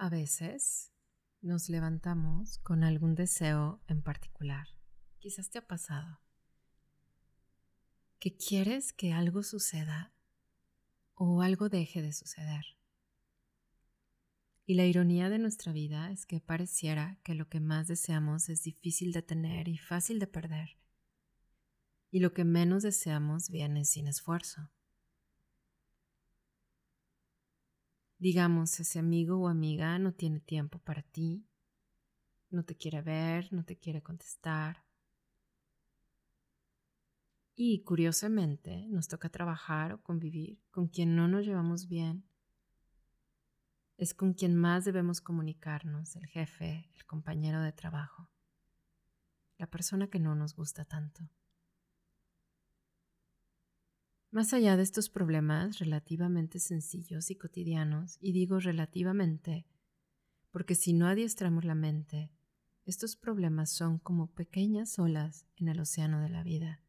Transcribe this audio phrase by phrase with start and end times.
[0.00, 0.92] A veces
[1.40, 4.68] nos levantamos con algún deseo en particular.
[5.18, 6.20] Quizás te ha pasado.
[8.20, 10.14] Que quieres que algo suceda
[11.14, 12.64] o algo deje de suceder.
[14.66, 18.62] Y la ironía de nuestra vida es que pareciera que lo que más deseamos es
[18.62, 20.78] difícil de tener y fácil de perder.
[22.12, 24.70] Y lo que menos deseamos viene sin esfuerzo.
[28.18, 31.46] Digamos, ese amigo o amiga no tiene tiempo para ti,
[32.50, 34.84] no te quiere ver, no te quiere contestar.
[37.54, 42.24] Y curiosamente nos toca trabajar o convivir con quien no nos llevamos bien.
[43.96, 48.30] Es con quien más debemos comunicarnos, el jefe, el compañero de trabajo,
[49.58, 51.28] la persona que no nos gusta tanto.
[54.30, 59.66] Más allá de estos problemas relativamente sencillos y cotidianos, y digo relativamente,
[60.50, 62.30] porque si no adiestramos la mente,
[62.84, 66.82] estos problemas son como pequeñas olas en el océano de la vida,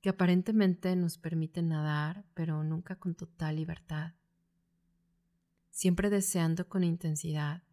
[0.00, 4.14] que aparentemente nos permiten nadar, pero nunca con total libertad,
[5.70, 7.64] siempre deseando con intensidad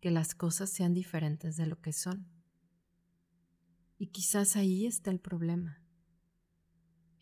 [0.00, 2.26] que las cosas sean diferentes de lo que son.
[3.96, 5.81] Y quizás ahí está el problema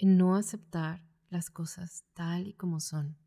[0.01, 3.19] en no aceptar las cosas tal y como son,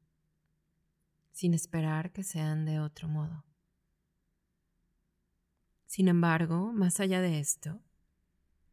[1.31, 3.45] sin esperar que sean de otro modo.
[5.85, 7.79] Sin embargo, más allá de esto,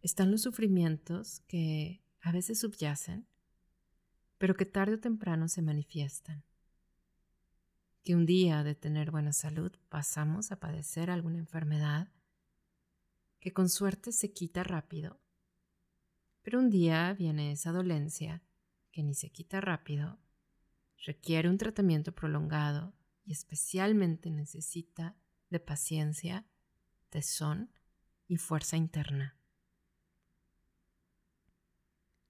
[0.00, 3.26] están los sufrimientos que a veces subyacen,
[4.38, 6.42] pero que tarde o temprano se manifiestan.
[8.02, 12.08] Que un día de tener buena salud pasamos a padecer alguna enfermedad
[13.40, 15.20] que con suerte se quita rápido
[16.50, 18.42] pero un día viene esa dolencia
[18.90, 20.18] que ni se quita rápido,
[21.06, 22.92] requiere un tratamiento prolongado
[23.24, 25.16] y especialmente necesita
[25.48, 26.44] de paciencia,
[27.08, 27.70] tesón
[28.26, 29.38] y fuerza interna.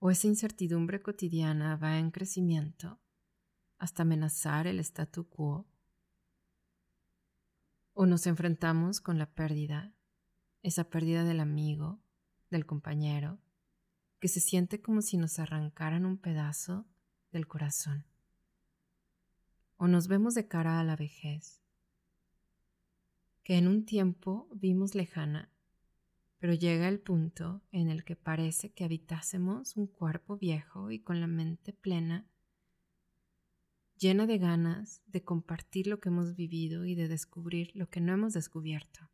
[0.00, 3.00] O esa incertidumbre cotidiana va en crecimiento
[3.78, 5.66] hasta amenazar el statu quo.
[7.94, 9.94] O nos enfrentamos con la pérdida,
[10.60, 12.02] esa pérdida del amigo,
[12.50, 13.41] del compañero,
[14.20, 16.86] que se siente como si nos arrancaran un pedazo
[17.32, 18.04] del corazón.
[19.78, 21.62] O nos vemos de cara a la vejez,
[23.42, 25.50] que en un tiempo vimos lejana,
[26.38, 31.20] pero llega el punto en el que parece que habitásemos un cuerpo viejo y con
[31.20, 32.26] la mente plena,
[33.97, 38.12] llena de ganas de compartir lo que hemos vivido y de descubrir lo que no
[38.12, 39.10] hemos descubierto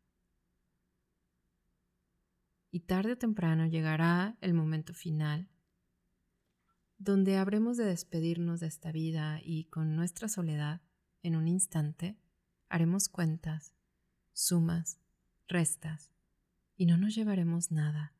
[2.71, 5.49] y tarde o temprano llegará el momento final,
[6.97, 10.81] donde habremos de despedirnos de esta vida y con nuestra soledad,
[11.21, 12.17] en un instante,
[12.69, 13.73] haremos cuentas,
[14.33, 14.99] sumas,
[15.47, 16.11] restas,
[16.75, 18.13] y no nos llevaremos nada,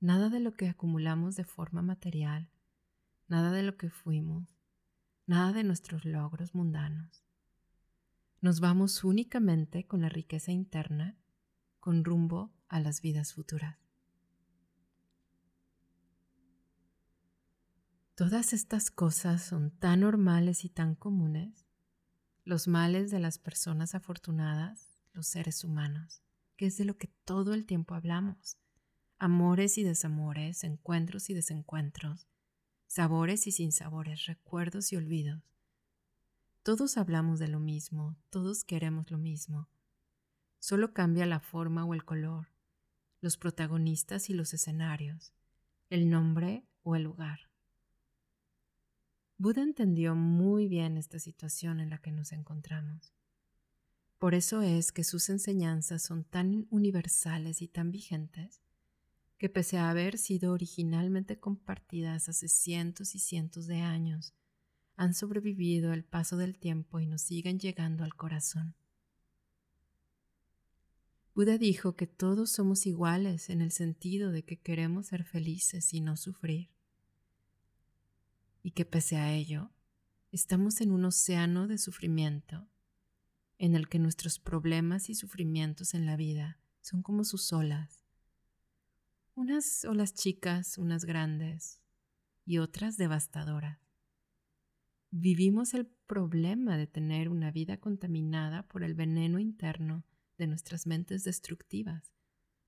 [0.00, 2.50] nada de lo que acumulamos de forma material,
[3.28, 4.56] nada de lo que fuimos,
[5.26, 7.24] nada de nuestros logros mundanos.
[8.40, 11.16] Nos vamos únicamente con la riqueza interna,
[11.86, 13.78] con rumbo a las vidas futuras.
[18.16, 21.64] Todas estas cosas son tan normales y tan comunes,
[22.44, 26.24] los males de las personas afortunadas, los seres humanos,
[26.56, 28.58] que es de lo que todo el tiempo hablamos,
[29.20, 32.26] amores y desamores, encuentros y desencuentros,
[32.88, 35.44] sabores y sinsabores, recuerdos y olvidos.
[36.64, 39.68] Todos hablamos de lo mismo, todos queremos lo mismo,
[40.58, 42.48] solo cambia la forma o el color,
[43.20, 45.32] los protagonistas y los escenarios,
[45.90, 47.40] el nombre o el lugar.
[49.38, 53.12] Buda entendió muy bien esta situación en la que nos encontramos.
[54.18, 58.62] Por eso es que sus enseñanzas son tan universales y tan vigentes
[59.38, 64.34] que pese a haber sido originalmente compartidas hace cientos y cientos de años,
[64.96, 68.74] han sobrevivido el paso del tiempo y nos siguen llegando al corazón.
[71.36, 76.00] Buda dijo que todos somos iguales en el sentido de que queremos ser felices y
[76.00, 76.70] no sufrir.
[78.62, 79.70] Y que pese a ello,
[80.32, 82.66] estamos en un océano de sufrimiento
[83.58, 88.06] en el que nuestros problemas y sufrimientos en la vida son como sus olas.
[89.34, 91.82] Unas olas chicas, unas grandes
[92.46, 93.78] y otras devastadoras.
[95.10, 100.06] Vivimos el problema de tener una vida contaminada por el veneno interno
[100.38, 102.12] de nuestras mentes destructivas,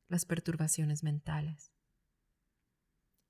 [0.08, 1.72] las perturbaciones mentales.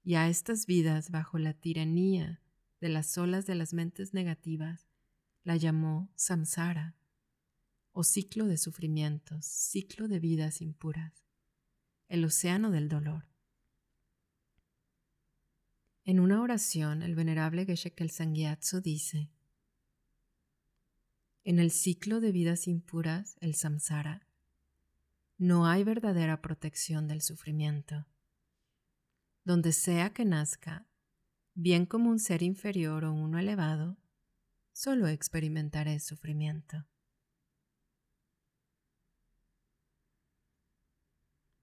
[0.02, 2.40] Y a estas vidas bajo la tiranía
[2.80, 4.88] de las olas de las mentes negativas,
[5.42, 6.96] la llamó samsara,
[7.92, 11.24] o ciclo de sufrimientos, ciclo de vidas impuras,
[12.08, 13.26] el océano del dolor.
[16.04, 19.30] En una oración, el venerable Geshe Sangyatso dice,
[21.44, 24.27] En el ciclo de vidas impuras, el samsara,
[25.38, 28.06] no hay verdadera protección del sufrimiento.
[29.44, 30.88] Donde sea que nazca,
[31.54, 33.96] bien como un ser inferior o uno elevado,
[34.72, 36.86] solo experimentaré sufrimiento.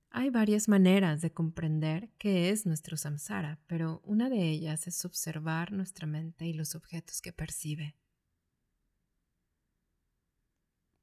[0.10, 5.74] Hay varias maneras de comprender qué es nuestro samsara, pero una de ellas es observar
[5.74, 7.98] nuestra mente y los objetos que percibe.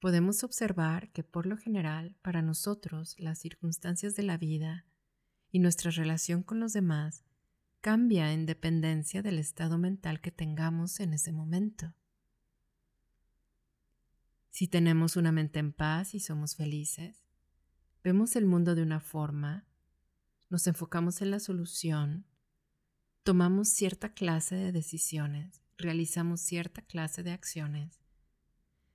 [0.02, 4.84] Podemos observar que por lo general para nosotros las circunstancias de la vida
[5.52, 7.24] y nuestra relación con los demás
[7.80, 11.94] cambia en dependencia del estado mental que tengamos en ese momento.
[14.50, 17.22] Si tenemos una mente en paz y somos felices,
[18.04, 19.64] Vemos el mundo de una forma,
[20.50, 22.26] nos enfocamos en la solución,
[23.22, 28.01] tomamos cierta clase de decisiones, realizamos cierta clase de acciones,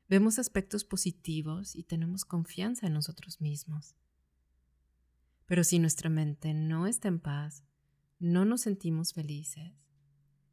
[0.08, 3.96] vemos aspectos positivos y tenemos confianza en nosotros mismos.
[5.46, 7.64] Pero si nuestra mente no está en paz,
[8.20, 9.74] no nos sentimos felices,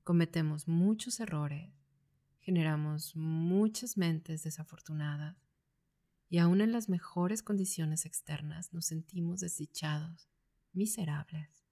[0.03, 1.73] cometemos muchos errores,
[2.41, 5.37] generamos muchas mentes desafortunadas
[6.29, 10.29] y aún en las mejores condiciones externas nos sentimos desdichados,
[10.73, 11.65] miserables.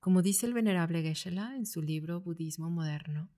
[0.00, 3.28] Como dice el venerable Geshe-la en su libro Budismo Moderno,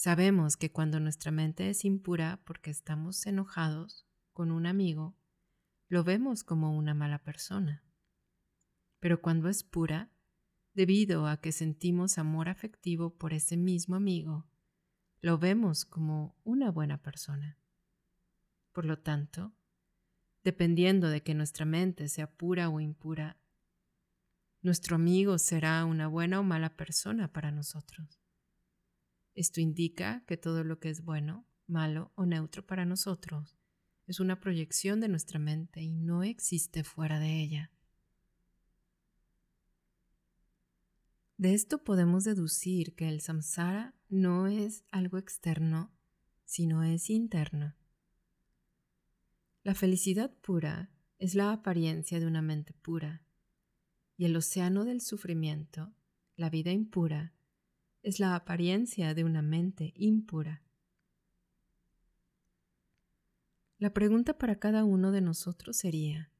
[0.00, 5.14] sabemos que cuando nuestra mente es impura porque estamos enojados con un amigo,
[5.88, 7.84] lo vemos como una mala persona.
[8.98, 10.10] Pero cuando es pura,
[10.72, 14.48] debido a que sentimos amor afectivo por ese mismo amigo,
[15.20, 17.58] lo vemos como una buena persona.
[18.72, 19.52] Por lo tanto,
[20.42, 23.36] dependiendo de que nuestra mente sea pura o impura,
[24.62, 28.19] nuestro amigo será una buena o mala persona para nosotros.
[29.40, 33.56] Esto indica que todo lo que es bueno, malo o neutro para nosotros
[34.06, 37.72] es una proyección de nuestra mente y no existe fuera de ella.
[41.38, 45.90] De esto podemos deducir que el samsara no es algo externo,
[46.44, 47.74] sino es interno.
[49.62, 53.24] La felicidad pura es la apariencia de una mente pura,
[54.18, 55.94] y el océano del sufrimiento,
[56.36, 57.32] la vida impura,
[58.02, 60.62] es la apariencia de una mente impura.
[63.78, 66.30] La pregunta para cada uno de nosotros sería,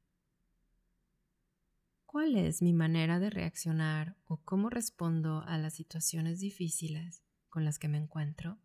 [2.05, 7.79] ¿cuál es mi manera de reaccionar o cómo respondo a las situaciones difíciles con las
[7.79, 8.59] que me encuentro?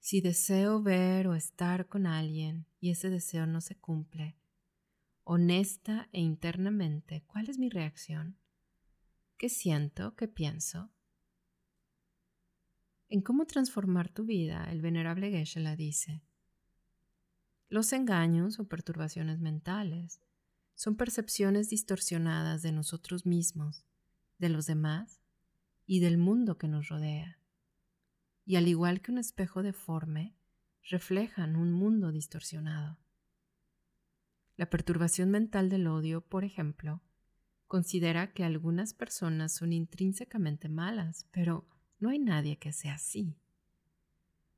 [0.00, 4.38] Si deseo ver o estar con alguien y ese deseo no se cumple,
[5.24, 8.39] honesta e internamente, ¿cuál es mi reacción?
[9.40, 10.14] ¿Qué siento?
[10.16, 10.90] ¿Qué pienso?
[13.08, 16.22] En cómo transformar tu vida, el venerable Geshe la dice.
[17.70, 20.20] Los engaños o perturbaciones mentales
[20.74, 23.86] son percepciones distorsionadas de nosotros mismos,
[24.36, 25.22] de los demás
[25.86, 27.40] y del mundo que nos rodea
[28.44, 30.36] y al igual que un espejo deforme,
[30.82, 32.98] reflejan un mundo distorsionado.
[34.56, 37.02] La perturbación mental del odio, por ejemplo,
[37.70, 41.68] considera que algunas personas son intrínsecamente malas, pero
[42.00, 43.36] no hay nadie que sea así.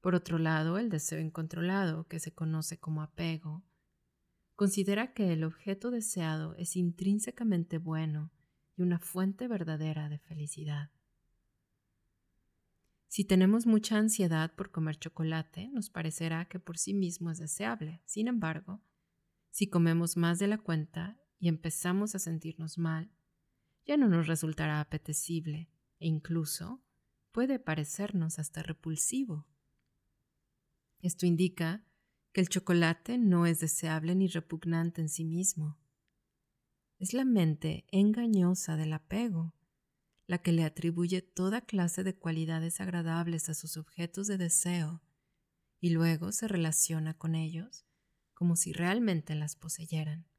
[0.00, 3.62] Por otro lado, el deseo incontrolado, que se conoce como apego,
[4.57, 8.33] considera que el objeto deseado es intrínsecamente bueno
[8.78, 10.90] y una fuente verdadera de felicidad.
[13.09, 18.00] Si tenemos mucha ansiedad por comer chocolate, nos parecerá que por sí mismo es deseable.
[18.07, 18.81] Sin embargo,
[19.50, 23.11] si comemos más de la cuenta y empezamos a sentirnos mal,
[23.84, 25.68] ya no nos resultará apetecible
[25.99, 26.80] e incluso
[27.32, 29.44] puede parecernos hasta repulsivo.
[31.00, 31.84] Esto indica
[32.32, 35.80] que el chocolate no es deseable ni repugnante en sí mismo.
[37.00, 39.52] Es la mente engañosa del apego
[40.28, 45.02] la que le atribuye toda clase de cualidades agradables a sus objetos de deseo
[45.80, 47.84] y luego se relaciona con ellos
[48.32, 50.31] como si realmente las poseyeran.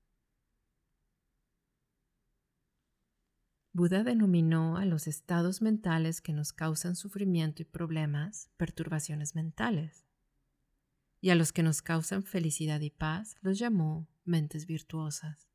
[3.75, 10.05] Buda denominó a los estados mentales que nos causan sufrimiento y problemas perturbaciones mentales,
[11.21, 15.49] y a los que nos causan felicidad y paz los llamó mentes virtuosas.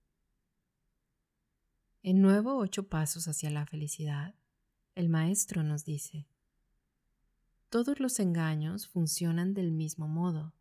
[2.02, 4.34] En Nuevo Ocho Pasos hacia la Felicidad,
[4.96, 6.26] el Maestro nos dice,
[7.68, 10.54] Todos los engaños funcionan del mismo modo,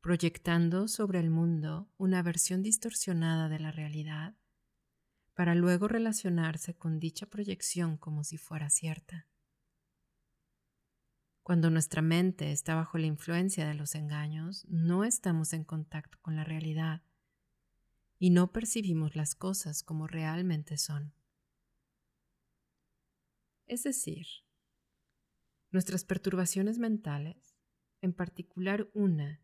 [0.00, 4.36] proyectando sobre el mundo una versión distorsionada de la realidad
[5.36, 9.28] para luego relacionarse con dicha proyección como si fuera cierta.
[11.42, 16.36] Cuando nuestra mente está bajo la influencia de los engaños, no estamos en contacto con
[16.36, 17.02] la realidad
[18.18, 21.12] y no percibimos las cosas como realmente son.
[23.66, 24.26] Es decir,
[25.70, 27.54] nuestras perturbaciones mentales,
[28.00, 29.42] en particular una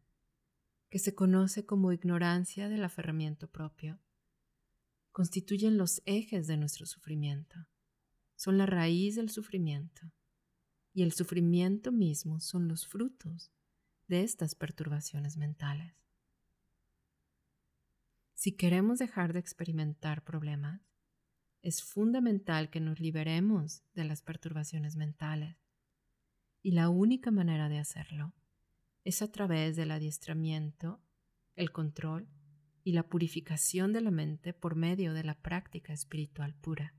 [0.88, 4.00] que se conoce como ignorancia del aferramiento propio,
[5.12, 7.66] constituyen los ejes de nuestro sufrimiento,
[8.34, 10.10] son la raíz del sufrimiento,
[10.94, 13.52] y el sufrimiento mismo son los frutos
[14.08, 15.94] de estas perturbaciones mentales.
[18.34, 20.82] Si queremos dejar de experimentar problemas,
[21.62, 25.56] es fundamental que nos liberemos de las perturbaciones mentales,
[26.62, 28.34] y la única manera de hacerlo
[29.04, 31.00] es a través del adiestramiento,
[31.54, 32.28] el control
[32.84, 36.94] y la purificación de la mente por medio de la práctica espiritual pura.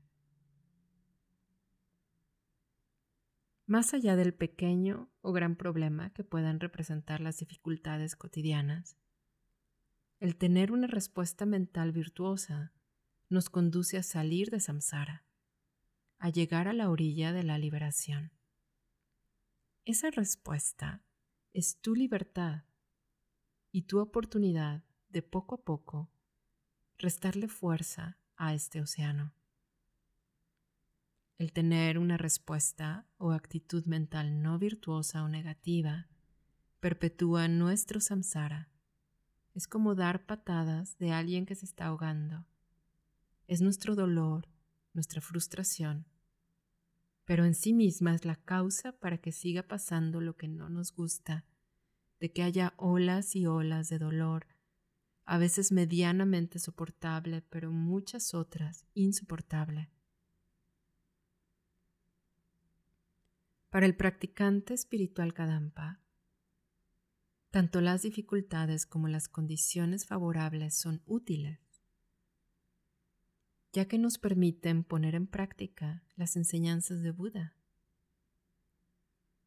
[3.66, 8.98] Más allá del pequeño o gran problema que puedan representar las dificultades cotidianas,
[10.20, 12.72] el tener una respuesta mental virtuosa
[13.28, 15.24] nos conduce a salir de samsara,
[16.18, 18.32] a llegar a la orilla de la liberación.
[19.84, 21.02] Esa respuesta
[21.52, 22.64] es tu libertad
[23.70, 26.10] y tu oportunidad de poco a poco
[26.98, 29.32] restarle fuerza a este océano.
[31.38, 36.08] El tener una respuesta o actitud mental no virtuosa o negativa
[36.80, 38.70] perpetúa nuestro samsara.
[39.54, 42.44] Es como dar patadas de alguien que se está ahogando.
[43.46, 44.48] Es nuestro dolor,
[44.94, 46.06] nuestra frustración,
[47.24, 50.92] pero en sí misma es la causa para que siga pasando lo que no nos
[50.92, 51.44] gusta,
[52.18, 54.46] de que haya olas y olas de dolor
[55.26, 59.90] a veces medianamente soportable, pero muchas otras insoportable.
[63.70, 66.00] Para el practicante espiritual Kadampa,
[67.50, 71.60] tanto las dificultades como las condiciones favorables son útiles,
[73.72, 77.56] ya que nos permiten poner en práctica las enseñanzas de Buda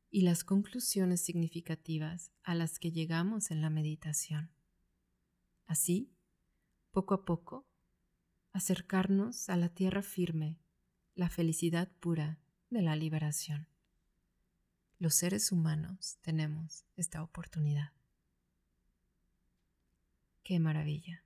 [0.09, 4.56] y las conclusiones significativas a las que llegamos en la meditación.
[5.67, 6.11] Así,
[6.91, 7.67] poco a poco,
[8.53, 10.59] acercarnos a la tierra firme,
[11.13, 13.67] la felicidad pura de la liberación.
[14.97, 17.91] Los seres humanos tenemos esta oportunidad.
[20.43, 21.23] ¡Qué maravilla!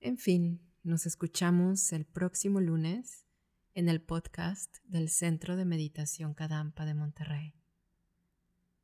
[0.00, 3.24] En fin, nos escuchamos el próximo lunes
[3.74, 7.57] en el podcast del Centro de Meditación Kadampa de Monterrey.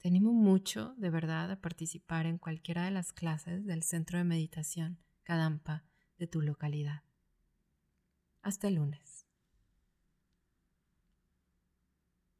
[0.04, 4.24] Te animo mucho, de verdad, a participar en cualquiera de las clases del centro de
[4.24, 5.82] meditación Kadampa
[6.18, 7.04] de tu localidad.
[8.42, 9.23] Hasta el lunes.